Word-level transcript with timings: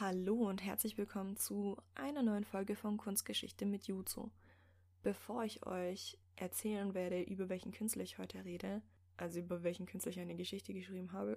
Hallo 0.00 0.48
und 0.48 0.60
herzlich 0.60 0.98
willkommen 0.98 1.36
zu 1.36 1.76
einer 1.94 2.24
neuen 2.24 2.42
Folge 2.42 2.74
von 2.74 2.96
Kunstgeschichte 2.96 3.64
mit 3.64 3.86
Juzo. 3.86 4.32
Bevor 5.04 5.44
ich 5.44 5.64
euch 5.66 6.18
erzählen 6.34 6.94
werde, 6.94 7.22
über 7.22 7.48
welchen 7.48 7.70
Künstler 7.70 8.02
ich 8.02 8.18
heute 8.18 8.44
rede, 8.44 8.82
also 9.16 9.38
über 9.38 9.62
welchen 9.62 9.86
Künstler 9.86 10.10
ich 10.10 10.18
eine 10.18 10.34
Geschichte 10.34 10.74
geschrieben 10.74 11.12
habe, 11.12 11.36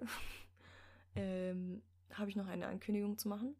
ähm, 1.14 1.82
habe 2.12 2.30
ich 2.30 2.34
noch 2.34 2.48
eine 2.48 2.66
Ankündigung 2.66 3.16
zu 3.16 3.28
machen. 3.28 3.54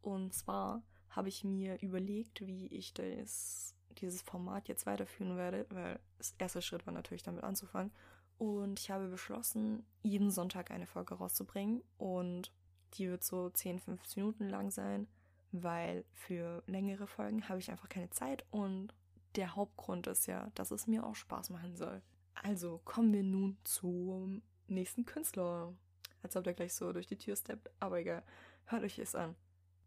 Und 0.00 0.32
zwar 0.32 0.82
habe 1.10 1.28
ich 1.28 1.44
mir 1.44 1.78
überlegt, 1.82 2.40
wie 2.46 2.66
ich 2.68 2.94
das, 2.94 3.74
dieses 3.98 4.22
Format 4.22 4.68
jetzt 4.68 4.86
weiterführen 4.86 5.36
werde, 5.36 5.66
weil 5.68 6.00
das 6.16 6.34
erste 6.38 6.62
Schritt 6.62 6.86
war 6.86 6.94
natürlich 6.94 7.24
damit 7.24 7.44
anzufangen. 7.44 7.92
Und 8.38 8.80
ich 8.80 8.90
habe 8.90 9.08
beschlossen, 9.08 9.84
jeden 10.02 10.30
Sonntag 10.30 10.70
eine 10.70 10.86
Folge 10.86 11.12
rauszubringen 11.16 11.82
und 11.98 12.50
die 12.94 13.08
wird 13.08 13.24
so 13.24 13.50
10, 13.50 13.78
15 13.78 14.22
Minuten 14.22 14.48
lang 14.48 14.70
sein, 14.70 15.06
weil 15.52 16.04
für 16.12 16.62
längere 16.66 17.06
Folgen 17.06 17.48
habe 17.48 17.58
ich 17.58 17.70
einfach 17.70 17.88
keine 17.88 18.10
Zeit 18.10 18.44
und 18.50 18.94
der 19.36 19.54
Hauptgrund 19.54 20.06
ist 20.06 20.26
ja, 20.26 20.50
dass 20.54 20.70
es 20.70 20.86
mir 20.86 21.04
auch 21.04 21.14
Spaß 21.14 21.50
machen 21.50 21.76
soll. 21.76 22.02
Also 22.34 22.80
kommen 22.84 23.12
wir 23.12 23.22
nun 23.22 23.58
zum 23.64 24.42
nächsten 24.66 25.04
Künstler. 25.04 25.74
Als 26.22 26.36
ob 26.36 26.44
der 26.44 26.54
gleich 26.54 26.74
so 26.74 26.92
durch 26.92 27.06
die 27.06 27.18
Tür 27.18 27.36
steppt, 27.36 27.70
aber 27.80 28.00
egal. 28.00 28.22
Hört 28.66 28.84
euch 28.84 28.98
es 28.98 29.14
an. 29.14 29.36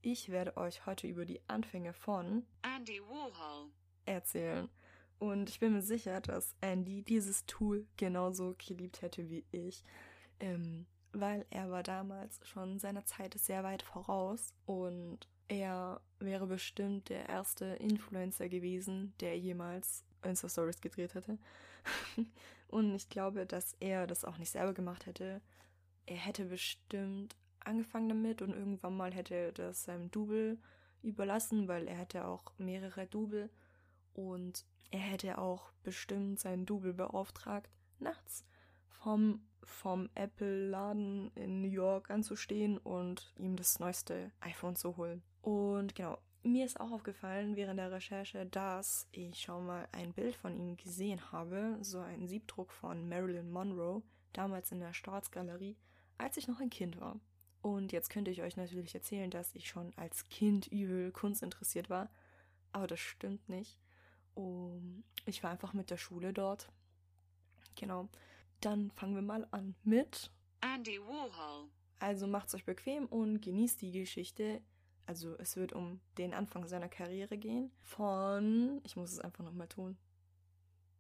Ich 0.02 0.30
werde 0.30 0.58
euch 0.58 0.85
heute 0.85 1.08
über 1.08 1.25
die 1.25 1.41
Anfänge 1.47 1.94
von 1.94 2.45
Andy 2.61 2.99
Warhol 3.02 3.70
erzählen. 4.05 4.70
Und 5.20 5.49
ich 5.49 5.59
bin 5.59 5.73
mir 5.73 5.81
sicher, 5.81 6.20
dass 6.20 6.55
Andy 6.59 7.03
dieses 7.03 7.45
Tool 7.45 7.88
genauso 7.95 8.55
geliebt 8.58 9.02
hätte 9.02 9.30
wie 9.30 9.45
ich. 9.52 9.85
Ähm, 10.39 10.85
weil 11.13 11.45
er 11.49 11.70
war 11.72 11.84
damals 11.84 12.40
schon 12.44 12.80
seiner 12.80 13.05
Zeit 13.05 13.35
sehr 13.35 13.63
weit 13.63 13.84
voraus 13.84 14.53
und 14.66 15.27
er 15.48 16.02
wäre 16.20 16.48
bestimmt 16.48 17.09
der 17.09 17.30
erste 17.30 17.66
Influencer 17.66 18.50
gewesen, 18.50 19.14
der 19.20 19.38
jemals 19.38 20.03
Insta-Stories 20.23 20.81
gedreht 20.81 21.14
hätte. 21.14 21.38
und 22.67 22.95
ich 22.95 23.09
glaube, 23.09 23.45
dass 23.45 23.75
er 23.80 24.08
das 24.08 24.25
auch 24.25 24.38
nicht 24.38 24.52
selber 24.52 24.73
gemacht 24.73 25.05
hätte. 25.05 25.42
Er 26.05 26.17
hätte 26.17 26.45
bestimmt 26.45 27.36
angefangen 27.59 28.09
damit 28.09 28.42
und 28.42 28.52
irgendwann 28.52 28.98
mal 28.98 29.14
hätte 29.14 29.36
er 29.36 29.52
das 29.52 29.83
seinem 29.83 30.11
Double 30.11 30.58
überlassen, 31.02 31.67
weil 31.67 31.88
er 31.88 31.95
hätte 31.95 32.25
auch 32.25 32.52
mehrere 32.58 33.05
Double 33.08 33.50
und 34.14 34.66
er 34.92 35.00
hätte 35.00 35.38
auch 35.38 35.72
bestimmt 35.83 36.39
seinen 36.39 36.66
Double 36.66 36.94
beauftragt, 36.94 37.70
nachts 38.00 38.45
vom 38.89 39.42
vom 39.66 40.09
Apple-Laden 40.16 41.31
in 41.36 41.61
New 41.61 41.69
York 41.69 42.09
anzustehen 42.09 42.78
und 42.78 43.33
ihm 43.38 43.56
das 43.56 43.80
neueste 43.80 44.31
iPhone 44.42 44.75
zu 44.75 44.97
holen. 44.97 45.23
Und 45.42 45.95
genau, 45.95 46.17
mir 46.44 46.66
ist 46.66 46.80
auch 46.80 46.92
aufgefallen 46.92 47.55
während 47.55 47.80
der 47.80 47.92
Recherche, 47.92 48.45
dass 48.45 49.08
ich 49.11 49.39
schon 49.39 49.66
mal 49.66 49.88
ein 49.92 50.14
Bild 50.14 50.36
von 50.36 50.55
ihm 50.55 50.78
gesehen 50.78 51.31
habe, 51.31 51.78
so 51.81 52.00
ein 52.00 52.28
Siebdruck 52.28 52.72
von 52.72 53.08
Marilyn 53.08 53.50
Monroe, 53.50 54.03
damals 54.33 54.72
in 54.72 54.80
der 54.80 54.94
Staatsgalerie, 54.94 55.77
als 56.17 56.38
ich 56.38 56.48
noch 56.48 56.59
ein 56.59 56.70
Kind 56.70 57.00
war. 57.00 57.20
Und 57.61 57.94
jetzt 57.94 58.09
könnte 58.09 58.30
ich 58.30 58.42
euch 58.42 58.58
natürlich 58.58 58.94
erzählen, 58.94 59.31
dass 59.31 59.55
ich 59.55 59.70
schon 59.70 59.94
als 59.95 60.27
Kind 60.27 60.67
übel 60.67 61.11
Kunst 61.11 61.44
interessiert 61.44 61.89
war, 61.89 62.09
aber 62.73 62.88
das 62.88 63.00
stimmt 63.00 63.48
nicht. 63.48 63.77
Und 64.36 65.05
ich 65.25 65.44
war 65.44 65.52
einfach 65.52 65.73
mit 65.73 65.89
der 65.89 65.98
Schule 65.98 66.33
dort. 66.33 66.70
Genau. 67.75 68.09
Dann 68.64 68.92
fangen 68.92 69.16
wir 69.16 69.22
mal 69.22 69.45
an 69.52 69.75
mit 69.83 70.31
Andy 70.61 70.97
Warhol. 71.02 71.69
Also 72.00 72.28
macht's 72.28 72.56
euch 72.56 72.64
bequem 72.64 73.08
und 73.08 73.42
genießt 73.42 73.81
die 73.81 73.92
Geschichte. 73.92 74.61
Also 75.05 75.38
es 75.38 75.58
wird 75.58 75.73
um 75.73 76.00
den 76.17 76.33
Anfang 76.33 76.66
seiner 76.70 76.88
Karriere 76.88 77.38
gehen. 77.38 77.73
Von, 77.81 78.80
ich 78.86 78.95
muss 78.95 79.11
es 79.11 79.20
einfach 79.20 79.44
nochmal 79.44 79.67
tun. 79.67 79.97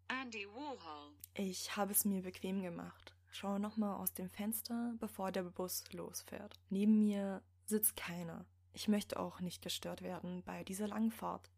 Andy 0.09 0.45
Warhol. 0.47 1.13
Ich 1.35 1.77
habe 1.77 1.93
es 1.93 2.03
mir 2.03 2.21
bequem 2.21 2.61
gemacht. 2.63 3.15
Schaue 3.31 3.61
nochmal 3.61 3.95
aus 3.95 4.13
dem 4.13 4.29
Fenster, 4.29 4.93
bevor 4.99 5.31
der 5.31 5.43
Bus 5.43 5.85
losfährt. 5.93 6.59
Neben 6.69 6.99
mir 6.99 7.41
sitzt 7.65 7.95
keiner. 7.95 8.45
Ich 8.73 8.89
möchte 8.89 9.17
auch 9.17 9.39
nicht 9.39 9.61
gestört 9.61 10.01
werden 10.01 10.43
bei 10.43 10.65
dieser 10.65 10.89
langen 10.89 11.11
Fahrt. 11.11 11.49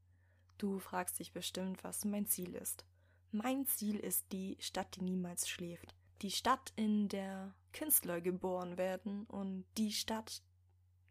Du 0.59 0.77
fragst 0.77 1.17
dich 1.17 1.33
bestimmt, 1.33 1.83
was 1.83 2.05
mein 2.05 2.27
Ziel 2.27 2.53
ist. 2.53 2.85
Mein 3.31 3.65
Ziel 3.65 3.99
ist 3.99 4.31
die 4.31 4.55
Stadt, 4.61 4.95
die 4.95 5.01
niemals 5.01 5.49
schläft. 5.49 5.95
Die 6.25 6.31
Stadt, 6.31 6.73
in 6.75 7.07
der 7.07 7.53
Künstler 7.71 8.19
geboren 8.19 8.79
werden 8.79 9.25
und 9.25 9.63
die 9.77 9.91
Stadt, 9.91 10.41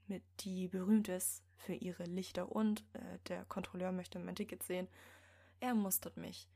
mit 0.09 0.25
die 0.41 0.67
berühmt 0.67 1.07
ist 1.07 1.45
für 1.57 1.75
ihre 1.75 2.03
Lichter 2.03 2.51
und 2.51 2.83
äh, 2.95 3.21
der 3.29 3.45
Kontrolleur 3.45 3.93
möchte 3.93 4.19
mein 4.19 4.35
Ticket 4.35 4.65
sehen. 4.65 4.89
Er 5.61 5.77
mustert 5.77 6.17
mich, 6.17 6.49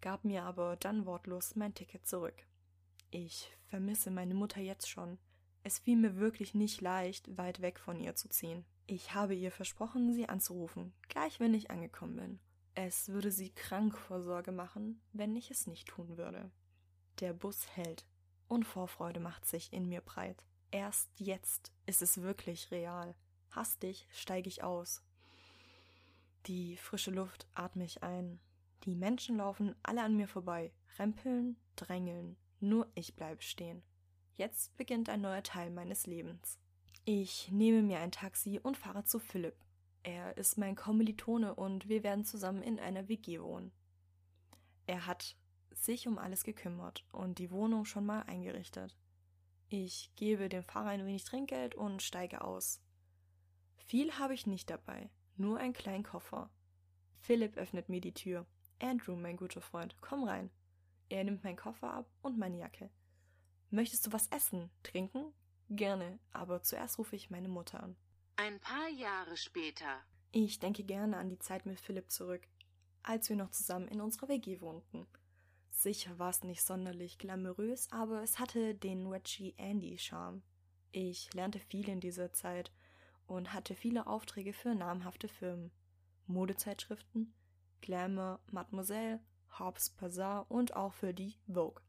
gab 0.00 0.24
mir 0.24 0.44
aber 0.44 0.76
dann 0.76 1.04
wortlos 1.04 1.56
mein 1.56 1.74
Ticket 1.74 2.06
zurück. 2.06 2.46
Ich 3.10 3.52
vermisse 3.66 4.10
meine 4.10 4.32
Mutter 4.32 4.62
jetzt 4.62 4.88
schon. 4.88 5.18
Es 5.62 5.80
fiel 5.80 5.98
mir 5.98 6.16
wirklich 6.16 6.54
nicht 6.54 6.80
leicht, 6.80 7.36
weit 7.36 7.60
weg 7.60 7.78
von 7.78 8.00
ihr 8.00 8.14
zu 8.14 8.30
ziehen. 8.30 8.64
Ich 8.86 9.12
habe 9.12 9.34
ihr 9.34 9.52
versprochen, 9.52 10.14
sie 10.14 10.26
anzurufen, 10.26 10.94
gleich 11.10 11.38
wenn 11.38 11.52
ich 11.52 11.70
angekommen 11.70 12.16
bin. 12.16 12.40
Es 12.74 13.10
würde 13.10 13.30
sie 13.30 13.50
krank 13.50 13.98
vor 13.98 14.22
Sorge 14.22 14.52
machen, 14.52 15.02
wenn 15.12 15.36
ich 15.36 15.50
es 15.50 15.66
nicht 15.66 15.88
tun 15.88 16.16
würde. 16.16 16.50
Der 17.20 17.32
Bus 17.32 17.66
hält 17.74 18.04
und 18.48 18.64
Vorfreude 18.64 19.20
macht 19.20 19.46
sich 19.46 19.72
in 19.72 19.88
mir 19.88 20.00
breit. 20.02 20.44
Erst 20.70 21.08
jetzt 21.18 21.72
ist 21.86 22.02
es 22.02 22.20
wirklich 22.20 22.70
real. 22.70 23.14
Hastig 23.50 24.06
steige 24.10 24.48
ich 24.48 24.62
aus. 24.62 25.02
Die 26.46 26.76
frische 26.76 27.10
Luft 27.10 27.46
atme 27.54 27.84
ich 27.84 28.02
ein. 28.02 28.38
Die 28.84 28.94
Menschen 28.94 29.38
laufen 29.38 29.74
alle 29.82 30.02
an 30.02 30.16
mir 30.16 30.28
vorbei, 30.28 30.72
rempeln, 30.98 31.56
drängeln, 31.74 32.36
nur 32.60 32.86
ich 32.94 33.16
bleibe 33.16 33.42
stehen. 33.42 33.82
Jetzt 34.34 34.76
beginnt 34.76 35.08
ein 35.08 35.22
neuer 35.22 35.42
Teil 35.42 35.70
meines 35.70 36.06
Lebens. 36.06 36.58
Ich 37.06 37.50
nehme 37.50 37.82
mir 37.82 38.00
ein 38.00 38.12
Taxi 38.12 38.60
und 38.62 38.76
fahre 38.76 39.04
zu 39.04 39.18
Philipp. 39.18 39.56
Er 40.02 40.36
ist 40.36 40.58
mein 40.58 40.76
Kommilitone 40.76 41.54
und 41.54 41.88
wir 41.88 42.02
werden 42.02 42.24
zusammen 42.24 42.62
in 42.62 42.78
einer 42.78 43.08
WG 43.08 43.40
wohnen. 43.40 43.72
Er 44.86 45.06
hat 45.06 45.36
sich 45.86 46.06
um 46.06 46.18
alles 46.18 46.44
gekümmert 46.44 47.04
und 47.12 47.38
die 47.38 47.50
Wohnung 47.50 47.84
schon 47.84 48.04
mal 48.04 48.22
eingerichtet. 48.22 48.94
Ich 49.68 50.12
gebe 50.16 50.48
dem 50.48 50.62
Fahrer 50.62 50.90
ein 50.90 51.06
wenig 51.06 51.24
Trinkgeld 51.24 51.74
und 51.74 52.02
steige 52.02 52.42
aus. 52.42 52.82
Viel 53.86 54.18
habe 54.18 54.34
ich 54.34 54.46
nicht 54.46 54.68
dabei, 54.68 55.10
nur 55.36 55.58
einen 55.58 55.72
kleinen 55.72 56.04
Koffer. 56.04 56.50
Philipp 57.20 57.56
öffnet 57.56 57.88
mir 57.88 58.00
die 58.00 58.14
Tür. 58.14 58.46
Andrew, 58.80 59.16
mein 59.16 59.36
guter 59.36 59.60
Freund, 59.60 59.96
komm 60.00 60.24
rein. 60.24 60.50
Er 61.08 61.24
nimmt 61.24 61.44
meinen 61.44 61.56
Koffer 61.56 61.92
ab 61.92 62.10
und 62.20 62.38
meine 62.38 62.58
Jacke. 62.58 62.90
Möchtest 63.70 64.06
du 64.06 64.12
was 64.12 64.28
essen, 64.28 64.70
trinken? 64.82 65.32
Gerne, 65.70 66.18
aber 66.32 66.62
zuerst 66.62 66.98
rufe 66.98 67.16
ich 67.16 67.30
meine 67.30 67.48
Mutter 67.48 67.82
an. 67.82 67.96
Ein 68.36 68.60
paar 68.60 68.88
Jahre 68.88 69.36
später. 69.36 70.04
Ich 70.30 70.58
denke 70.58 70.84
gerne 70.84 71.16
an 71.16 71.28
die 71.28 71.38
Zeit 71.38 71.66
mit 71.66 71.80
Philipp 71.80 72.10
zurück, 72.10 72.46
als 73.02 73.28
wir 73.28 73.36
noch 73.36 73.50
zusammen 73.50 73.88
in 73.88 74.00
unserer 74.00 74.28
WG 74.28 74.60
wohnten. 74.60 75.06
Sicher 75.76 76.18
war 76.18 76.30
es 76.30 76.42
nicht 76.42 76.62
sonderlich 76.62 77.18
glamourös, 77.18 77.92
aber 77.92 78.22
es 78.22 78.38
hatte 78.38 78.74
den 78.74 79.10
Wedgie 79.10 79.54
Andy 79.58 79.98
Charme. 79.98 80.42
Ich 80.90 81.32
lernte 81.34 81.60
viel 81.60 81.90
in 81.90 82.00
dieser 82.00 82.32
Zeit 82.32 82.72
und 83.26 83.52
hatte 83.52 83.74
viele 83.74 84.06
Aufträge 84.06 84.54
für 84.54 84.74
namhafte 84.74 85.28
Firmen. 85.28 85.70
Modezeitschriften, 86.26 87.34
Glamour, 87.82 88.40
Mademoiselle, 88.50 89.20
Hobbs 89.58 89.90
Bazaar 89.90 90.50
und 90.50 90.74
auch 90.74 90.94
für 90.94 91.12
die 91.12 91.36
Vogue. 91.46 91.82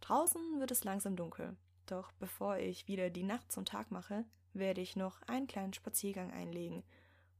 Draußen 0.00 0.58
wird 0.58 0.70
es 0.70 0.82
langsam 0.82 1.14
dunkel, 1.14 1.54
doch 1.84 2.12
bevor 2.12 2.56
ich 2.56 2.88
wieder 2.88 3.10
die 3.10 3.24
Nacht 3.24 3.52
zum 3.52 3.66
Tag 3.66 3.90
mache, 3.90 4.24
werde 4.54 4.80
ich 4.80 4.96
noch 4.96 5.20
einen 5.24 5.46
kleinen 5.46 5.74
Spaziergang 5.74 6.30
einlegen 6.30 6.82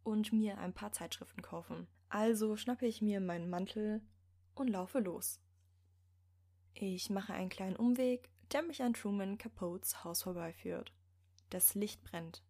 und 0.05 0.35
mir 0.35 0.59
ein 0.59 0.75
paar 0.75 0.93
Zeitschriften 0.93 1.41
kaufen. 1.41 1.89
Also 2.11 2.59
schnappe 2.59 2.85
ich 2.85 3.01
mir 3.01 3.23
meinen 3.23 3.49
Mantel 3.49 4.03
und 4.55 4.69
laufe 4.69 4.99
los. 4.99 5.41
Ich 6.75 7.11
mache 7.11 7.35
einen 7.35 7.49
kleinen 7.49 7.77
Umweg, 7.77 8.31
der 8.53 8.63
mich 8.63 8.83
an 8.83 8.95
Truman 8.95 9.39
Capotes 9.39 10.05
Haus 10.05 10.23
vorbeiführt. 10.23 10.93
Das 11.51 11.75
Licht 11.75 12.03
brennt. 12.03 12.43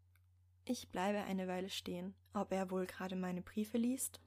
Ich 0.64 0.90
bleibe 0.90 1.22
eine 1.22 1.48
Weile 1.48 1.70
stehen, 1.70 2.14
ob 2.32 2.52
er 2.52 2.70
wohl 2.70 2.86
gerade 2.86 3.16
meine 3.16 3.42
Briefe 3.42 3.78
liest. 3.78 4.20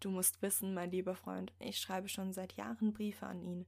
Du 0.00 0.10
musst 0.10 0.42
wissen, 0.42 0.74
mein 0.74 0.90
lieber 0.90 1.14
Freund, 1.14 1.52
ich 1.58 1.78
schreibe 1.78 2.08
schon 2.08 2.32
seit 2.32 2.54
Jahren 2.54 2.92
Briefe 2.92 3.26
an 3.26 3.42
ihn. 3.42 3.66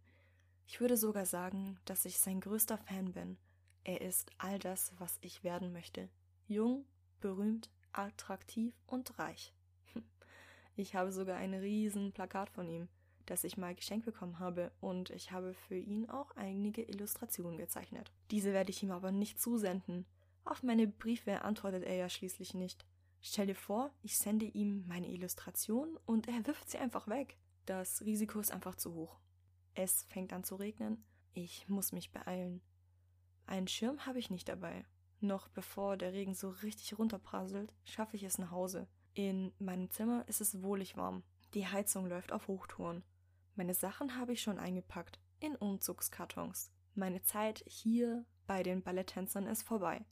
Ich 0.67 0.81
würde 0.81 0.97
sogar 0.97 1.27
sagen, 1.27 1.79
dass 1.85 2.05
ich 2.07 2.19
sein 2.19 2.41
größter 2.41 2.79
Fan 2.79 3.13
bin 3.13 3.37
er 3.85 4.01
ist 4.01 4.31
all 4.39 4.59
das, 4.59 4.93
was 4.99 5.19
ich 5.21 5.45
werden 5.45 5.73
möchte. 5.73 6.09
Jung, 6.47 6.87
berühmt, 7.21 7.71
attraktiv 7.93 8.75
und 8.87 9.19
reich. 9.19 9.55
Ich 10.77 10.97
habe 10.97 11.13
sogar 11.13 11.37
ein 11.37 11.55
riesen 11.55 12.11
Plakat 12.11 12.51
von 12.51 12.69
ihm, 12.69 12.89
das 13.27 13.45
ich 13.45 13.57
mal 13.57 13.75
geschenkt 13.75 14.07
bekommen 14.07 14.39
habe, 14.39 14.73
und 14.81 15.11
ich 15.11 15.33
habe 15.33 15.55
für 15.55 15.77
ihn 15.77 16.09
auch 16.09 16.31
einige 16.37 16.83
Illustrationen 16.83 17.59
gezeichnet. 17.59 18.13
Diese 18.31 18.53
werde 18.53 18.71
ich 18.71 18.83
ihm 18.83 18.91
aber 18.91 19.13
nicht 19.13 19.41
zusenden, 19.41 20.07
Auf 20.45 20.63
meine 20.63 20.87
Briefe 20.87 21.43
antwortet 21.43 21.85
er 21.85 21.97
ja 21.97 22.09
schließlich 22.09 22.55
nicht. 22.55 22.85
Stell 23.23 23.47
dir 23.47 23.55
vor, 23.55 23.91
ich 24.03 24.19
sende 24.19 24.45
ihm 24.45 24.87
meine 24.87 25.09
Illustration 25.09 25.99
und 26.05 26.29
er 26.29 26.47
wirft 26.47 26.71
sie 26.71 26.79
einfach 26.79 27.09
weg. 27.09 27.39
Das 27.65 28.03
Risiko 28.03 28.41
ist 28.41 28.53
einfach 28.53 28.75
zu 28.75 28.93
hoch. 28.95 29.19
Es 29.73 30.03
fängt 30.11 30.35
an 30.35 30.45
zu 30.45 30.57
regnen. 30.57 31.03
Ich 31.33 31.69
muss 31.69 31.93
mich 31.93 32.13
beeilen. 32.13 32.61
Einen 33.47 33.69
Schirm 33.69 34.05
habe 34.05 34.19
ich 34.19 34.31
nicht 34.31 34.49
dabei. 34.49 34.85
Noch 35.21 35.49
bevor 35.49 35.97
der 35.97 36.13
Regen 36.13 36.35
so 36.35 36.51
richtig 36.51 36.99
runterprasselt, 36.99 37.73
schaffe 37.85 38.17
ich 38.17 38.25
es 38.25 38.37
nach 38.37 38.51
Hause. 38.51 38.87
In 39.15 39.53
meinem 39.59 39.91
Zimmer 39.91 40.29
ist 40.29 40.43
es 40.43 40.63
wohlig 40.63 40.99
warm. 40.99 41.23
Die 41.55 41.67
Heizung 41.67 42.07
läuft 42.07 42.33
auf 42.33 42.49
Hochtouren. 42.49 43.03
Meine 43.57 43.75
Sachen 43.75 44.17
habe 44.17 44.33
ich 44.33 44.43
schon 44.43 44.59
eingepackt, 44.59 45.21
in 45.39 45.55
Umzugskartons. 45.55 46.73
Meine 46.95 47.23
Zeit 47.23 47.63
hier 47.67 48.25
bei 48.47 48.63
den 48.63 48.83
Balletttänzern 48.83 49.47
ist 49.47 49.63
vorbei. 49.63 50.05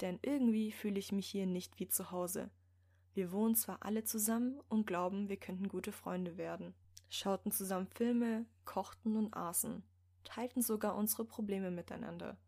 Denn 0.00 0.18
irgendwie 0.22 0.72
fühle 0.72 0.98
ich 0.98 1.12
mich 1.12 1.26
hier 1.26 1.46
nicht 1.46 1.78
wie 1.78 1.88
zu 1.88 2.10
Hause. 2.10 2.50
Wir 3.14 3.32
wohnen 3.32 3.56
zwar 3.56 3.82
alle 3.82 4.04
zusammen 4.04 4.60
und 4.68 4.86
glauben, 4.86 5.28
wir 5.28 5.36
könnten 5.36 5.68
gute 5.68 5.92
Freunde 5.92 6.36
werden. 6.36 6.74
Schauten 7.10 7.50
zusammen 7.50 7.88
Filme, 7.88 8.46
kochten 8.64 9.16
und 9.16 9.34
aßen, 9.34 9.82
teilten 10.24 10.62
sogar 10.62 10.94
unsere 10.94 11.24
Probleme 11.24 11.70
miteinander. 11.70 12.38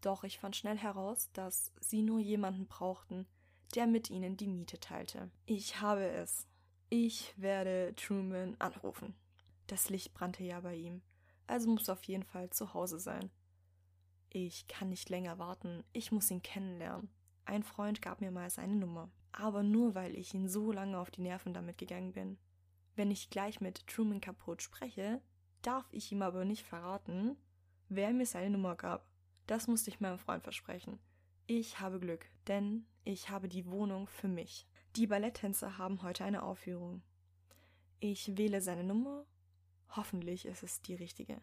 Doch 0.00 0.24
ich 0.24 0.38
fand 0.38 0.56
schnell 0.56 0.76
heraus, 0.76 1.30
dass 1.32 1.72
sie 1.80 2.02
nur 2.02 2.18
jemanden 2.18 2.66
brauchten, 2.66 3.26
der 3.74 3.86
mit 3.86 4.10
ihnen 4.10 4.36
die 4.36 4.48
Miete 4.48 4.78
teilte. 4.78 5.30
Ich 5.46 5.80
habe 5.80 6.08
es. 6.08 6.46
Ich 6.88 7.34
werde 7.36 7.94
Truman 7.96 8.56
anrufen. 8.58 9.14
Das 9.66 9.90
Licht 9.90 10.14
brannte 10.14 10.44
ja 10.44 10.60
bei 10.60 10.74
ihm, 10.74 11.02
also 11.46 11.68
muss 11.68 11.88
auf 11.88 12.04
jeden 12.04 12.24
Fall 12.24 12.50
zu 12.50 12.74
Hause 12.74 12.98
sein. 12.98 13.30
Ich 14.30 14.68
kann 14.68 14.90
nicht 14.90 15.08
länger 15.08 15.38
warten, 15.38 15.84
ich 15.92 16.12
muss 16.12 16.30
ihn 16.30 16.42
kennenlernen. 16.42 17.08
Ein 17.44 17.62
Freund 17.62 18.02
gab 18.02 18.20
mir 18.20 18.30
mal 18.30 18.50
seine 18.50 18.76
Nummer, 18.76 19.10
aber 19.32 19.62
nur 19.62 19.94
weil 19.94 20.16
ich 20.16 20.34
ihn 20.34 20.48
so 20.48 20.72
lange 20.72 20.98
auf 20.98 21.10
die 21.10 21.22
Nerven 21.22 21.54
damit 21.54 21.78
gegangen 21.78 22.12
bin. 22.12 22.38
Wenn 22.96 23.10
ich 23.10 23.30
gleich 23.30 23.60
mit 23.60 23.86
Truman 23.86 24.20
Capote 24.20 24.62
spreche, 24.62 25.20
darf 25.62 25.86
ich 25.92 26.10
ihm 26.12 26.22
aber 26.22 26.44
nicht 26.44 26.64
verraten, 26.64 27.36
wer 27.88 28.12
mir 28.12 28.26
seine 28.26 28.50
Nummer 28.50 28.74
gab. 28.74 29.06
Das 29.46 29.68
musste 29.68 29.90
ich 29.90 30.00
meinem 30.00 30.18
Freund 30.18 30.42
versprechen. 30.42 30.98
Ich 31.46 31.78
habe 31.78 32.00
Glück, 32.00 32.26
denn 32.48 32.86
ich 33.04 33.30
habe 33.30 33.48
die 33.48 33.66
Wohnung 33.66 34.08
für 34.08 34.28
mich. 34.28 34.66
Die 34.96 35.06
Balletttänzer 35.06 35.78
haben 35.78 36.02
heute 36.02 36.24
eine 36.24 36.42
Aufführung. 36.42 37.02
Ich 38.00 38.36
wähle 38.36 38.60
seine 38.60 38.82
Nummer. 38.82 39.24
Hoffentlich 39.90 40.46
ist 40.46 40.62
es 40.62 40.82
die 40.82 40.94
richtige. 40.94 41.40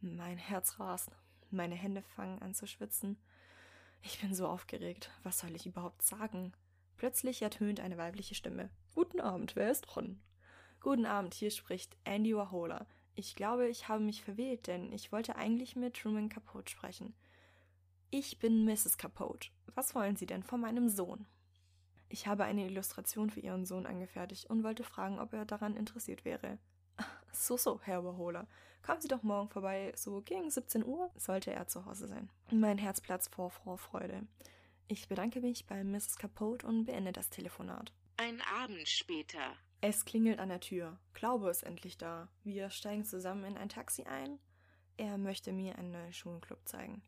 Mein 0.00 0.38
Herz 0.38 0.78
rast. 0.80 1.10
Meine 1.50 1.74
Hände 1.74 2.02
fangen 2.02 2.40
an 2.42 2.54
zu 2.54 2.66
schwitzen. 2.66 3.16
Ich 4.02 4.20
bin 4.20 4.34
so 4.34 4.46
aufgeregt. 4.46 5.10
Was 5.22 5.38
soll 5.38 5.54
ich 5.54 5.66
überhaupt 5.66 6.02
sagen? 6.02 6.52
Plötzlich 6.96 7.42
ertönt 7.42 7.80
eine 7.80 7.98
weibliche 7.98 8.34
Stimme. 8.34 8.70
Guten 8.94 9.20
Abend, 9.20 9.56
wer 9.56 9.70
ist 9.70 9.82
dran? 9.82 10.20
Guten 10.80 11.06
Abend, 11.06 11.34
hier 11.34 11.50
spricht 11.50 11.96
Andy 12.04 12.34
Warhola. 12.34 12.86
Ich 13.14 13.34
glaube, 13.34 13.68
ich 13.68 13.88
habe 13.88 14.02
mich 14.02 14.22
verwählt, 14.22 14.66
denn 14.66 14.92
ich 14.92 15.12
wollte 15.12 15.36
eigentlich 15.36 15.76
mit 15.76 15.94
Truman 15.94 16.28
Capote 16.28 16.70
sprechen. 16.70 17.14
Ich 18.10 18.38
bin 18.38 18.64
Mrs. 18.64 18.98
Capote. 18.98 19.50
Was 19.74 19.94
wollen 19.94 20.16
Sie 20.16 20.26
denn 20.26 20.42
von 20.42 20.60
meinem 20.60 20.88
Sohn? 20.88 21.26
Ich 22.08 22.26
habe 22.26 22.44
eine 22.44 22.66
Illustration 22.66 23.30
für 23.30 23.40
Ihren 23.40 23.66
Sohn 23.66 23.86
angefertigt 23.86 24.46
und 24.46 24.62
wollte 24.62 24.84
fragen, 24.84 25.18
ob 25.18 25.32
er 25.32 25.44
daran 25.44 25.76
interessiert 25.76 26.24
wäre. 26.24 26.58
So, 27.38 27.56
so, 27.56 27.78
Herr 27.84 28.02
Warhola. 28.02 28.46
Kommen 28.82 29.00
Sie 29.00 29.08
doch 29.08 29.22
morgen 29.22 29.48
vorbei, 29.48 29.92
so 29.94 30.22
gegen 30.22 30.50
17 30.50 30.84
Uhr 30.84 31.10
sollte 31.16 31.52
er 31.52 31.68
zu 31.68 31.84
Hause 31.84 32.08
sein. 32.08 32.30
Mein 32.50 32.78
Herz 32.78 33.00
platzt 33.00 33.34
vor 33.34 33.50
Vorfreude. 33.50 34.26
Ich 34.88 35.06
bedanke 35.06 35.40
mich 35.40 35.66
bei 35.66 35.84
Mrs. 35.84 36.16
Capote 36.16 36.66
und 36.66 36.86
beende 36.86 37.12
das 37.12 37.28
Telefonat. 37.28 37.92
Ein 38.16 38.40
Abend 38.62 38.88
später. 38.88 39.54
Es 39.80 40.04
klingelt 40.04 40.38
an 40.38 40.48
der 40.48 40.60
Tür. 40.60 40.98
Glaube 41.12 41.50
ist 41.50 41.62
endlich 41.62 41.98
da. 41.98 42.28
Wir 42.42 42.70
steigen 42.70 43.04
zusammen 43.04 43.44
in 43.44 43.56
ein 43.58 43.68
Taxi 43.68 44.04
ein. 44.04 44.38
Er 44.96 45.18
möchte 45.18 45.52
mir 45.52 45.76
einen 45.78 45.92
neuen 45.92 46.12
Schulenclub 46.14 46.66
zeigen. 46.66 47.02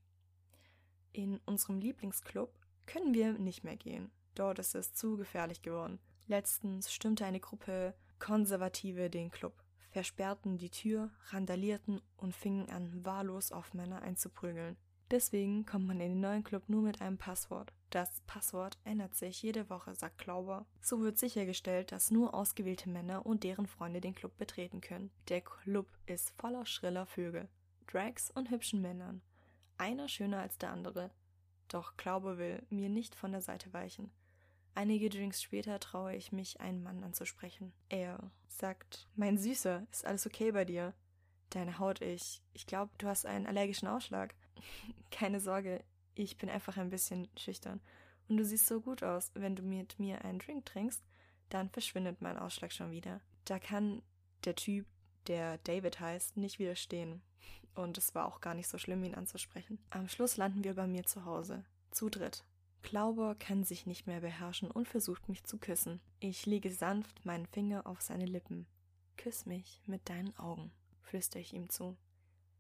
In 1.13 1.41
unserem 1.47 1.79
Lieblingsclub 1.79 2.53
können 2.87 3.15
wir 3.15 3.33
nicht 3.33 3.65
mehr 3.65 3.77
gehen. 3.77 4.11
Dort 4.35 4.59
ist 4.59 4.75
es 4.75 4.93
zu 4.93 5.17
gefährlich 5.17 5.63
geworden. 5.63 5.99
Letztens 6.27 6.93
stimmte 6.93 7.25
eine 7.25 7.41
Gruppe 7.41 7.95
Konservative 8.19 9.09
den 9.09 9.31
Club 9.31 9.55
versperrten 9.99 10.59
die 10.59 10.71
Tür, 10.71 11.11
randalierten 11.31 12.01
und 12.19 12.33
fingen 12.33 12.71
an, 12.71 13.05
wahllos 13.05 13.51
auf 13.51 13.75
Männer 13.75 14.01
einzuprügeln. 14.01 14.77
Deswegen 15.11 15.67
kommt 15.67 15.89
man 15.89 15.99
in 15.99 16.11
den 16.11 16.21
neuen 16.21 16.45
Club 16.45 16.69
nur 16.69 16.83
mit 16.83 17.01
einem 17.01 17.19
Passwort. 17.19 17.73
Das 17.91 18.21
Passwort 18.21 18.79
ändert 18.85 19.17
sich 19.17 19.43
jede 19.43 19.69
Woche, 19.69 19.97
sagt 19.97 20.19
Klauber. 20.19 20.67
So 20.81 21.01
wird 21.01 21.19
sichergestellt, 21.19 21.91
dass 21.91 22.13
nur 22.13 22.33
ausgewählte 22.33 22.89
Männer 22.89 23.27
und 23.27 23.43
deren 23.43 23.67
Freunde 23.67 24.01
den 24.01 24.15
Club 24.15 24.39
betreten 24.39 24.81
können. 24.81 25.11
Der 25.31 25.41
Club 25.41 25.89
ist 26.07 26.31
voller 26.39 26.65
schriller 26.65 27.07
Vögel, 27.07 27.49
Drags 27.89 28.31
und 28.31 28.51
hübschen 28.51 28.81
Männern. 28.81 29.21
Einer 29.79 30.07
schöner 30.07 30.43
als 30.43 30.59
der 30.59 30.71
andere. 30.71 31.11
Doch 31.67 31.97
Klauber 31.97 32.39
will 32.39 32.63
mir 32.71 32.89
nicht 32.89 33.17
von 33.17 33.33
der 33.33 33.43
Seite 33.43 33.73
weichen. 33.73 34.13
Einige 34.79 35.09
Drinks 35.09 35.43
später 35.43 35.81
traue 35.81 36.15
ich 36.15 36.31
mich, 36.31 36.61
einen 36.61 36.85
Mann 36.85 37.03
anzusprechen. 37.03 37.73
Er 37.89 38.31
sagt, 38.47 39.09
mein 39.17 39.37
Süßer, 39.37 39.85
ist 39.91 40.07
alles 40.07 40.25
okay 40.25 40.53
bei 40.53 40.65
dir? 40.65 40.95
Deine 41.51 41.81
Haut, 41.81 42.01
ich, 42.01 42.41
ich 42.53 42.65
glaube, 42.65 42.93
du 42.97 43.09
hast 43.09 43.27
einen 43.27 43.49
allergischen 43.49 43.89
Ausschlag. 43.89 44.37
Keine 45.11 45.41
Sorge, 45.41 45.83
ich 46.15 46.39
bin 46.39 46.49
einfach 46.49 46.77
ein 46.77 46.91
bisschen 46.91 47.27
schüchtern. 47.37 47.81
Und 48.29 48.37
du 48.37 48.45
siehst 48.45 48.69
so 48.69 48.81
gut 48.81 49.03
aus. 49.03 49.33
Wenn 49.35 49.57
du 49.57 49.65
mit 49.65 49.99
mir 49.99 50.25
einen 50.25 50.39
Drink 50.39 50.67
trinkst, 50.67 51.03
dann 51.49 51.71
verschwindet 51.71 52.23
mein 52.23 52.39
Ausschlag 52.39 52.73
schon 52.73 52.93
wieder. 52.93 53.21
Da 53.47 53.59
kann 53.59 54.01
der 54.45 54.55
Typ, 54.55 54.87
der 55.27 55.59
David 55.59 55.99
heißt, 55.99 56.37
nicht 56.37 56.61
widerstehen. 56.61 57.21
Und 57.75 57.99
es 57.99 58.15
war 58.15 58.29
auch 58.29 58.41
gar 58.41 58.55
nicht 58.55 58.69
so 58.69 58.79
schlimm, 58.79 59.03
ihn 59.03 59.17
anzusprechen. 59.17 59.81
Am 59.91 60.09
Schluss 60.09 60.37
landen 60.37 60.63
wir 60.63 60.75
bei 60.75 60.87
mir 60.87 61.05
zu 61.05 61.25
Hause. 61.25 61.65
Zu 61.91 62.11
dritt. 62.11 62.45
Klauber 62.83 63.35
kann 63.35 63.65
sich 63.65 63.87
nicht 63.87 64.07
mehr 64.07 64.21
beherrschen 64.21 64.71
und 64.71 64.89
versucht 64.89 65.29
mich 65.29 65.45
zu 65.45 65.59
küssen. 65.59 66.01
Ich 66.21 66.47
lege 66.47 66.71
sanft 66.71 67.25
meinen 67.27 67.47
Finger 67.47 67.87
auf 67.87 68.01
seine 68.01 68.27
Lippen. 68.27 68.67
Küss 69.17 69.47
mich 69.47 69.83
mit 69.87 70.09
deinen 70.09 70.37
Augen, 70.39 70.71
flüstere 71.03 71.41
ich 71.41 71.53
ihm 71.53 71.69
zu. 71.69 71.97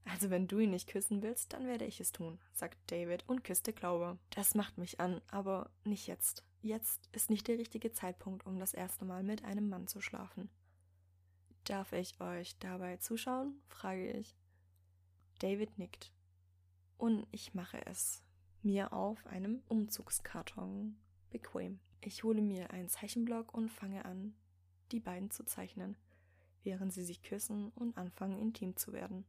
Also 0.04 0.30
wenn 0.30 0.48
du 0.48 0.58
ihn 0.58 0.70
nicht 0.70 0.88
küssen 0.88 1.22
willst, 1.22 1.52
dann 1.52 1.66
werde 1.66 1.84
ich 1.84 2.00
es 2.00 2.12
tun, 2.12 2.38
sagt 2.52 2.78
David 2.90 3.24
und 3.28 3.44
küsste 3.44 3.72
Klauber. 3.72 4.18
Das 4.30 4.54
macht 4.54 4.78
mich 4.78 5.00
an, 5.00 5.20
aber 5.30 5.70
nicht 5.84 6.06
jetzt. 6.06 6.44
Jetzt 6.62 7.08
ist 7.12 7.30
nicht 7.30 7.46
der 7.46 7.58
richtige 7.58 7.92
Zeitpunkt, 7.92 8.46
um 8.46 8.58
das 8.58 8.74
erste 8.74 9.04
Mal 9.04 9.22
mit 9.22 9.44
einem 9.44 9.68
Mann 9.68 9.86
zu 9.86 10.00
schlafen. 10.00 10.48
Darf 11.64 11.92
ich 11.92 12.20
euch 12.20 12.58
dabei 12.58 12.96
zuschauen? 12.96 13.60
frage 13.68 14.10
ich. 14.12 14.34
David 15.38 15.78
nickt. 15.78 16.12
Und 16.96 17.26
ich 17.30 17.54
mache 17.54 17.84
es 17.86 18.22
mir 18.62 18.92
auf 18.92 19.26
einem 19.26 19.62
Umzugskarton 19.68 20.96
bequem. 21.30 21.80
Ich 22.00 22.24
hole 22.24 22.42
mir 22.42 22.70
einen 22.70 22.88
Zeichenblock 22.88 23.54
und 23.54 23.70
fange 23.70 24.04
an, 24.04 24.34
die 24.92 25.00
beiden 25.00 25.30
zu 25.30 25.44
zeichnen, 25.44 25.96
während 26.62 26.92
sie 26.92 27.04
sich 27.04 27.22
küssen 27.22 27.70
und 27.70 27.96
anfangen 27.96 28.38
intim 28.38 28.76
zu 28.76 28.92
werden. 28.92 29.24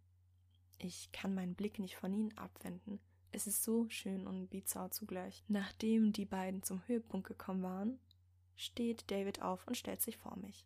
Ich 0.77 1.11
kann 1.11 1.35
meinen 1.35 1.55
Blick 1.55 1.79
nicht 1.79 1.97
von 1.97 2.13
ihnen 2.13 2.37
abwenden. 2.37 2.99
Es 3.31 3.47
ist 3.47 3.63
so 3.63 3.87
schön 3.89 4.27
und 4.27 4.49
bizarr 4.49 4.91
zugleich. 4.91 5.43
Nachdem 5.47 6.13
die 6.13 6.25
beiden 6.25 6.63
zum 6.63 6.81
Höhepunkt 6.87 7.27
gekommen 7.27 7.63
waren, 7.63 7.99
steht 8.55 9.11
David 9.11 9.41
auf 9.41 9.67
und 9.67 9.77
stellt 9.77 10.01
sich 10.01 10.17
vor 10.17 10.37
mich. 10.37 10.65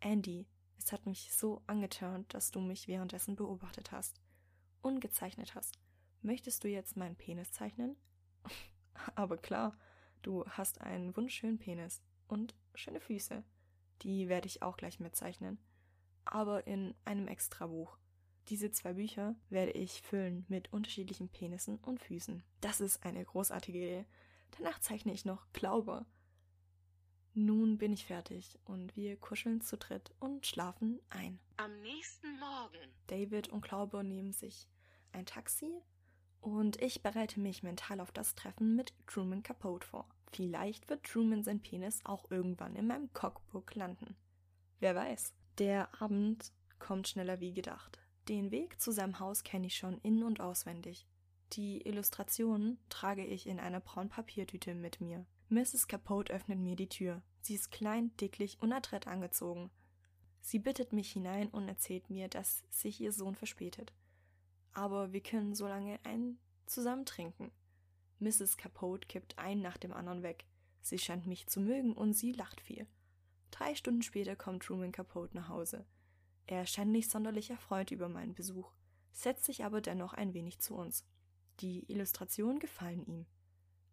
Andy, 0.00 0.46
es 0.78 0.92
hat 0.92 1.06
mich 1.06 1.32
so 1.32 1.62
angeturnt, 1.66 2.34
dass 2.34 2.50
du 2.50 2.60
mich 2.60 2.88
währenddessen 2.88 3.36
beobachtet 3.36 3.92
hast 3.92 4.20
und 4.82 5.00
gezeichnet 5.00 5.54
hast. 5.54 5.78
Möchtest 6.24 6.64
du 6.64 6.68
jetzt 6.68 6.96
meinen 6.96 7.16
Penis 7.16 7.52
zeichnen? 7.52 7.96
Aber 9.14 9.36
klar, 9.36 9.76
du 10.22 10.42
hast 10.46 10.80
einen 10.80 11.14
wunderschönen 11.14 11.58
Penis 11.58 12.00
und 12.28 12.54
schöne 12.74 12.98
Füße. 12.98 13.44
Die 14.00 14.30
werde 14.30 14.46
ich 14.46 14.62
auch 14.62 14.78
gleich 14.78 15.00
mitzeichnen. 15.00 15.58
Aber 16.24 16.66
in 16.66 16.94
einem 17.04 17.28
Extrabuch. 17.28 17.98
Diese 18.48 18.70
zwei 18.70 18.94
Bücher 18.94 19.36
werde 19.50 19.72
ich 19.72 20.00
füllen 20.00 20.46
mit 20.48 20.72
unterschiedlichen 20.72 21.28
Penissen 21.28 21.76
und 21.80 22.00
Füßen. 22.00 22.42
Das 22.62 22.80
ist 22.80 23.04
eine 23.04 23.22
großartige 23.22 23.78
Idee. 23.78 24.06
Danach 24.56 24.80
zeichne 24.80 25.12
ich 25.12 25.26
noch 25.26 25.46
Glaube. 25.52 26.06
Nun 27.34 27.76
bin 27.76 27.92
ich 27.92 28.06
fertig 28.06 28.58
und 28.64 28.96
wir 28.96 29.18
kuscheln 29.18 29.60
zu 29.60 29.76
dritt 29.76 30.14
und 30.20 30.46
schlafen 30.46 31.02
ein. 31.10 31.38
Am 31.58 31.82
nächsten 31.82 32.38
Morgen. 32.38 32.94
David 33.08 33.48
und 33.48 33.60
Glaube 33.60 34.02
nehmen 34.02 34.32
sich 34.32 34.70
ein 35.12 35.26
Taxi 35.26 35.82
und 36.44 36.80
ich 36.82 37.02
bereite 37.02 37.40
mich 37.40 37.62
mental 37.62 38.00
auf 38.00 38.12
das 38.12 38.34
Treffen 38.34 38.76
mit 38.76 38.92
Truman 39.06 39.42
Capote 39.42 39.86
vor. 39.86 40.06
Vielleicht 40.30 40.90
wird 40.90 41.04
Truman 41.04 41.42
sein 41.42 41.60
Penis 41.60 42.00
auch 42.04 42.30
irgendwann 42.30 42.76
in 42.76 42.86
meinem 42.86 43.10
Cockbook 43.14 43.74
landen. 43.74 44.14
Wer 44.78 44.94
weiß. 44.94 45.32
Der 45.58 45.88
Abend 46.02 46.52
kommt 46.78 47.08
schneller 47.08 47.40
wie 47.40 47.54
gedacht. 47.54 47.98
Den 48.28 48.50
Weg 48.50 48.78
zu 48.78 48.92
seinem 48.92 49.20
Haus 49.20 49.42
kenne 49.42 49.68
ich 49.68 49.76
schon 49.76 49.98
in- 50.02 50.22
und 50.22 50.40
auswendig. 50.40 51.06
Die 51.52 51.80
Illustrationen 51.86 52.78
trage 52.90 53.24
ich 53.24 53.46
in 53.46 53.58
einer 53.58 53.80
braunen 53.80 54.10
Papiertüte 54.10 54.74
mit 54.74 55.00
mir. 55.00 55.24
Mrs. 55.48 55.88
Capote 55.88 56.32
öffnet 56.32 56.58
mir 56.58 56.76
die 56.76 56.88
Tür. 56.88 57.22
Sie 57.40 57.54
ist 57.54 57.70
klein, 57.70 58.14
dicklich 58.18 58.58
und 58.60 58.72
adrett 58.72 59.06
angezogen. 59.06 59.70
Sie 60.42 60.58
bittet 60.58 60.92
mich 60.92 61.12
hinein 61.12 61.48
und 61.48 61.68
erzählt 61.68 62.10
mir, 62.10 62.28
dass 62.28 62.64
sich 62.70 63.00
ihr 63.00 63.12
Sohn 63.12 63.34
verspätet. 63.34 63.94
Aber 64.74 65.12
wir 65.12 65.22
können 65.22 65.54
so 65.54 65.66
lange 65.66 65.98
einen 66.04 66.38
zusammen 66.66 67.06
trinken. 67.06 67.52
Mrs. 68.18 68.56
Capote 68.56 69.06
kippt 69.06 69.38
einen 69.38 69.62
nach 69.62 69.76
dem 69.76 69.92
anderen 69.92 70.22
weg. 70.22 70.44
Sie 70.82 70.98
scheint 70.98 71.26
mich 71.26 71.46
zu 71.46 71.60
mögen 71.60 71.94
und 71.94 72.12
sie 72.12 72.32
lacht 72.32 72.60
viel. 72.60 72.86
Drei 73.50 73.74
Stunden 73.74 74.02
später 74.02 74.36
kommt 74.36 74.64
Truman 74.64 74.92
Capote 74.92 75.36
nach 75.36 75.48
Hause. 75.48 75.86
Er 76.46 76.66
scheint 76.66 76.90
nicht 76.90 77.10
sonderlich 77.10 77.50
erfreut 77.50 77.90
über 77.90 78.08
meinen 78.08 78.34
Besuch, 78.34 78.72
setzt 79.12 79.44
sich 79.44 79.64
aber 79.64 79.80
dennoch 79.80 80.12
ein 80.12 80.34
wenig 80.34 80.58
zu 80.58 80.74
uns. 80.74 81.06
Die 81.60 81.90
Illustrationen 81.90 82.58
gefallen 82.58 83.06
ihm. 83.06 83.26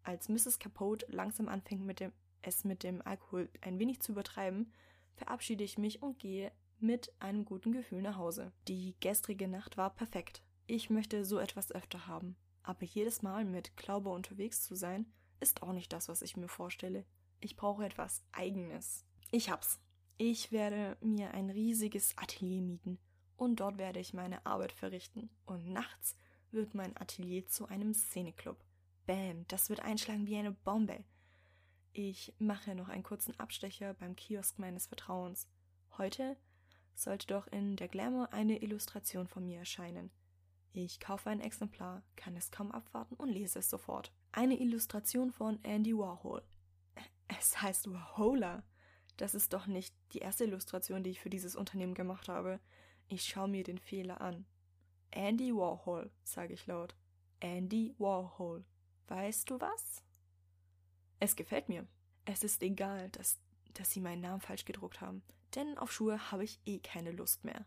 Als 0.02 0.28
Mrs. 0.28 0.58
Capote 0.58 1.06
langsam 1.08 1.48
anfängt, 1.48 1.86
mit 1.86 2.00
dem, 2.00 2.12
es 2.42 2.64
mit 2.64 2.82
dem 2.82 3.00
Alkohol 3.06 3.48
ein 3.60 3.78
wenig 3.78 4.00
zu 4.00 4.12
übertreiben, 4.12 4.72
verabschiede 5.14 5.62
ich 5.62 5.78
mich 5.78 6.02
und 6.02 6.18
gehe 6.18 6.52
mit 6.80 7.12
einem 7.20 7.44
guten 7.44 7.72
Gefühl 7.72 8.02
nach 8.02 8.16
Hause. 8.16 8.52
Die 8.66 8.96
gestrige 9.00 9.46
Nacht 9.46 9.76
war 9.76 9.94
perfekt. 9.94 10.42
Ich 10.66 10.90
möchte 10.90 11.24
so 11.24 11.38
etwas 11.38 11.72
öfter 11.72 12.06
haben. 12.06 12.36
Aber 12.62 12.84
jedes 12.84 13.22
Mal 13.22 13.44
mit 13.44 13.76
Glaube 13.76 14.10
unterwegs 14.10 14.62
zu 14.62 14.74
sein, 14.74 15.12
ist 15.40 15.62
auch 15.62 15.72
nicht 15.72 15.92
das, 15.92 16.08
was 16.08 16.22
ich 16.22 16.36
mir 16.36 16.48
vorstelle. 16.48 17.04
Ich 17.40 17.56
brauche 17.56 17.84
etwas 17.84 18.22
Eigenes. 18.30 19.04
Ich 19.32 19.50
hab's. 19.50 19.80
Ich 20.16 20.52
werde 20.52 20.96
mir 21.00 21.32
ein 21.32 21.50
riesiges 21.50 22.16
Atelier 22.16 22.62
mieten 22.62 22.98
und 23.36 23.58
dort 23.58 23.78
werde 23.78 23.98
ich 23.98 24.14
meine 24.14 24.46
Arbeit 24.46 24.72
verrichten. 24.72 25.30
Und 25.46 25.68
nachts 25.68 26.16
wird 26.52 26.74
mein 26.74 26.96
Atelier 26.96 27.48
zu 27.48 27.66
einem 27.66 27.92
Szeneclub. 27.92 28.64
Bam, 29.06 29.44
das 29.48 29.68
wird 29.68 29.80
einschlagen 29.80 30.28
wie 30.28 30.36
eine 30.36 30.52
Bombe. 30.52 31.04
Ich 31.92 32.32
mache 32.38 32.76
noch 32.76 32.88
einen 32.88 33.02
kurzen 33.02 33.38
Abstecher 33.40 33.94
beim 33.94 34.14
Kiosk 34.14 34.60
meines 34.60 34.86
Vertrauens. 34.86 35.48
Heute 35.98 36.36
sollte 36.94 37.26
doch 37.26 37.48
in 37.48 37.74
der 37.74 37.88
Glamour 37.88 38.32
eine 38.32 38.62
Illustration 38.62 39.26
von 39.26 39.44
mir 39.44 39.58
erscheinen. 39.58 40.10
Ich 40.74 41.00
kaufe 41.00 41.28
ein 41.28 41.40
Exemplar, 41.40 42.02
kann 42.16 42.34
es 42.34 42.50
kaum 42.50 42.72
abwarten 42.72 43.14
und 43.16 43.28
lese 43.28 43.58
es 43.58 43.68
sofort. 43.68 44.10
Eine 44.32 44.58
Illustration 44.58 45.30
von 45.30 45.62
Andy 45.64 45.96
Warhol. 45.96 46.42
Es 47.28 47.60
heißt 47.60 47.90
Warhola. 47.92 48.62
Das 49.16 49.34
ist 49.34 49.52
doch 49.52 49.66
nicht 49.66 49.94
die 50.12 50.18
erste 50.18 50.44
Illustration, 50.44 51.02
die 51.02 51.10
ich 51.10 51.20
für 51.20 51.30
dieses 51.30 51.56
Unternehmen 51.56 51.94
gemacht 51.94 52.28
habe. 52.28 52.60
Ich 53.08 53.24
schaue 53.24 53.48
mir 53.48 53.64
den 53.64 53.78
Fehler 53.78 54.20
an. 54.20 54.46
Andy 55.10 55.54
Warhol, 55.54 56.10
sage 56.24 56.54
ich 56.54 56.66
laut. 56.66 56.94
Andy 57.40 57.94
Warhol. 57.98 58.64
Weißt 59.08 59.50
du 59.50 59.60
was? 59.60 60.02
Es 61.20 61.36
gefällt 61.36 61.68
mir. 61.68 61.86
Es 62.24 62.44
ist 62.44 62.62
egal, 62.62 63.10
dass, 63.10 63.38
dass 63.74 63.90
sie 63.90 64.00
meinen 64.00 64.22
Namen 64.22 64.40
falsch 64.40 64.64
gedruckt 64.64 65.00
haben, 65.00 65.22
denn 65.54 65.76
auf 65.76 65.92
Schuhe 65.92 66.30
habe 66.30 66.44
ich 66.44 66.60
eh 66.64 66.78
keine 66.78 67.12
Lust 67.12 67.44
mehr. 67.44 67.66